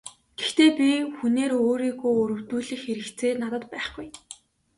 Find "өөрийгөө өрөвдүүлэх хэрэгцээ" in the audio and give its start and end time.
1.65-3.31